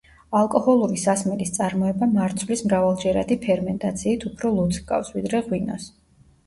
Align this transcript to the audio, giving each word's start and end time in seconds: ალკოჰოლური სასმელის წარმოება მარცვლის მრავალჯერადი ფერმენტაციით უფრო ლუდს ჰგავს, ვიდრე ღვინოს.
ალკოჰოლური 0.37 0.95
სასმელის 1.01 1.53
წარმოება 1.59 2.07
მარცვლის 2.15 2.65
მრავალჯერადი 2.71 3.39
ფერმენტაციით 3.47 4.27
უფრო 4.33 4.53
ლუდს 4.59 4.85
ჰგავს, 4.85 5.15
ვიდრე 5.21 5.45
ღვინოს. 5.49 5.89